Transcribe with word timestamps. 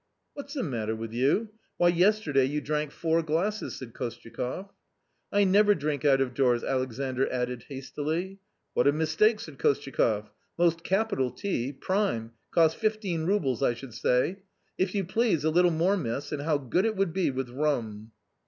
"What's 0.33 0.55
the 0.55 0.63
matter 0.63 0.95
with 0.95 1.13
you? 1.13 1.49
why, 1.77 1.89
yesterday 1.89 2.45
you 2.45 2.59
drank 2.59 2.89
four 2.89 3.21
glasses," 3.21 3.75
said 3.75 3.93
Kostyakoff." 3.93 4.73
I 5.39 5.43
never 5.43 5.75
drink 5.75 6.03
out 6.03 6.19
of 6.21 6.33
doors," 6.33 6.63
Alexandr 6.63 7.31
added 7.31 7.65
hastily. 7.69 8.19
w 8.21 8.37
What 8.73 8.87
a 8.87 8.93
mistake!" 8.93 9.39
said 9.41 9.59
Kostyakoff," 9.59 10.31
most 10.57 10.83
capital 10.83 11.29
tea, 11.29 11.71
prime, 11.71 12.31
cost 12.49 12.77
fifteen 12.77 13.27
roubles, 13.27 13.61
I 13.61 13.75
should 13.75 13.93
say. 13.93 14.39
If 14.75 14.95
you 14.95 15.03
please, 15.03 15.43
a 15.43 15.51
little 15.51 15.69
more, 15.69 15.95
miss, 15.95 16.31
and 16.31 16.41
how 16.41 16.57
good 16.57 16.85
it 16.85 16.95
would 16.95 17.13
be 17.13 17.29
with 17.29 17.51
rum." 17.51 18.09